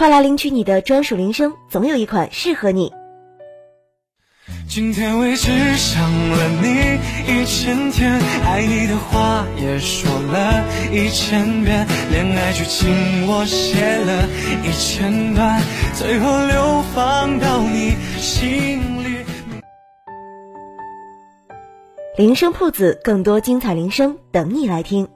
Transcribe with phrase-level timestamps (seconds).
[0.00, 2.90] 快来领取你的专属铃声总有一款适合你。
[4.66, 6.98] 今天为止想了你
[7.30, 8.10] 一千天
[8.46, 12.88] 爱你的话也说了一千遍恋爱剧情
[13.26, 14.26] 我写了
[14.64, 15.60] 一千段
[15.92, 19.18] 最后流放到你心里。
[22.16, 25.06] 铃声铺子更多精彩铃声等你来听。